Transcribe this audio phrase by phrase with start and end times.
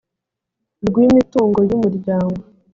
[0.87, 2.41] rw imitungo y umuryango